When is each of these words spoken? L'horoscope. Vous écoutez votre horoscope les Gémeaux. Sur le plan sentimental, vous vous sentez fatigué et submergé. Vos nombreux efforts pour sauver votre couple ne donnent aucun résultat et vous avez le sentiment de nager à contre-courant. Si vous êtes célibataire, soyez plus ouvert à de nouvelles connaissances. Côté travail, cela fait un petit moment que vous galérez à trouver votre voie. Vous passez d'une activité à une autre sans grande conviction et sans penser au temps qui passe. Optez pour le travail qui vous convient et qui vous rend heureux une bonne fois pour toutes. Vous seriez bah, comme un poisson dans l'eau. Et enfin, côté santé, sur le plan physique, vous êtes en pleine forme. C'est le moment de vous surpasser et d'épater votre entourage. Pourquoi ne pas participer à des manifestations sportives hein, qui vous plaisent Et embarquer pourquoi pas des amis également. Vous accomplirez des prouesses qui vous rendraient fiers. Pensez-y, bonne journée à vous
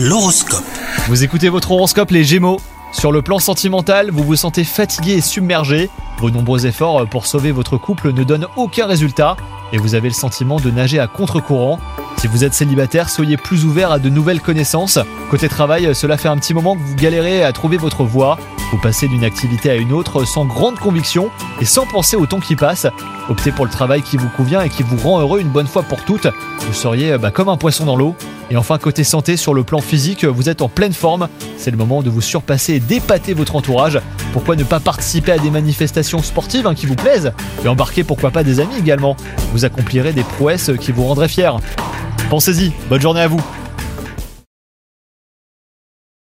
L'horoscope. 0.00 0.62
Vous 1.08 1.24
écoutez 1.24 1.48
votre 1.48 1.72
horoscope 1.72 2.12
les 2.12 2.22
Gémeaux. 2.22 2.60
Sur 2.92 3.10
le 3.10 3.20
plan 3.20 3.40
sentimental, 3.40 4.12
vous 4.12 4.22
vous 4.22 4.36
sentez 4.36 4.62
fatigué 4.62 5.14
et 5.14 5.20
submergé. 5.20 5.90
Vos 6.18 6.30
nombreux 6.30 6.66
efforts 6.66 7.04
pour 7.08 7.26
sauver 7.26 7.50
votre 7.50 7.78
couple 7.78 8.12
ne 8.12 8.22
donnent 8.22 8.46
aucun 8.54 8.86
résultat 8.86 9.36
et 9.72 9.76
vous 9.76 9.96
avez 9.96 10.06
le 10.06 10.14
sentiment 10.14 10.60
de 10.60 10.70
nager 10.70 11.00
à 11.00 11.08
contre-courant. 11.08 11.80
Si 12.16 12.28
vous 12.28 12.44
êtes 12.44 12.54
célibataire, 12.54 13.10
soyez 13.10 13.36
plus 13.36 13.64
ouvert 13.64 13.90
à 13.90 13.98
de 13.98 14.08
nouvelles 14.08 14.40
connaissances. 14.40 15.00
Côté 15.30 15.48
travail, 15.48 15.92
cela 15.96 16.16
fait 16.16 16.28
un 16.28 16.38
petit 16.38 16.54
moment 16.54 16.76
que 16.76 16.82
vous 16.82 16.94
galérez 16.94 17.42
à 17.42 17.52
trouver 17.52 17.76
votre 17.76 18.04
voie. 18.04 18.38
Vous 18.70 18.78
passez 18.78 19.08
d'une 19.08 19.24
activité 19.24 19.68
à 19.68 19.74
une 19.74 19.92
autre 19.92 20.24
sans 20.24 20.44
grande 20.44 20.78
conviction 20.78 21.30
et 21.60 21.64
sans 21.64 21.86
penser 21.86 22.16
au 22.16 22.26
temps 22.26 22.38
qui 22.38 22.54
passe. 22.54 22.86
Optez 23.28 23.50
pour 23.50 23.64
le 23.64 23.72
travail 23.72 24.02
qui 24.02 24.16
vous 24.16 24.28
convient 24.36 24.62
et 24.62 24.68
qui 24.68 24.84
vous 24.84 24.96
rend 24.96 25.18
heureux 25.18 25.40
une 25.40 25.50
bonne 25.50 25.66
fois 25.66 25.82
pour 25.82 26.04
toutes. 26.04 26.28
Vous 26.60 26.72
seriez 26.72 27.18
bah, 27.18 27.32
comme 27.32 27.48
un 27.48 27.56
poisson 27.56 27.84
dans 27.84 27.96
l'eau. 27.96 28.14
Et 28.50 28.56
enfin, 28.56 28.78
côté 28.78 29.04
santé, 29.04 29.36
sur 29.36 29.52
le 29.52 29.62
plan 29.62 29.80
physique, 29.80 30.24
vous 30.24 30.48
êtes 30.48 30.62
en 30.62 30.68
pleine 30.68 30.92
forme. 30.92 31.28
C'est 31.56 31.70
le 31.70 31.76
moment 31.76 32.02
de 32.02 32.10
vous 32.10 32.20
surpasser 32.20 32.74
et 32.74 32.80
d'épater 32.80 33.34
votre 33.34 33.56
entourage. 33.56 34.00
Pourquoi 34.32 34.56
ne 34.56 34.64
pas 34.64 34.80
participer 34.80 35.32
à 35.32 35.38
des 35.38 35.50
manifestations 35.50 36.22
sportives 36.22 36.66
hein, 36.66 36.74
qui 36.74 36.86
vous 36.86 36.96
plaisent 36.96 37.32
Et 37.64 37.68
embarquer 37.68 38.04
pourquoi 38.04 38.30
pas 38.30 38.44
des 38.44 38.60
amis 38.60 38.78
également. 38.78 39.16
Vous 39.52 39.64
accomplirez 39.64 40.12
des 40.12 40.22
prouesses 40.22 40.70
qui 40.80 40.92
vous 40.92 41.04
rendraient 41.04 41.28
fiers. 41.28 41.52
Pensez-y, 42.30 42.72
bonne 42.88 43.00
journée 43.00 43.20
à 43.20 43.28
vous 43.28 43.42